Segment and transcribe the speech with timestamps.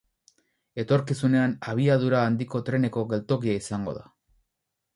[0.83, 4.05] Etorkizunean abiadura handiko treneko geltokia izango da.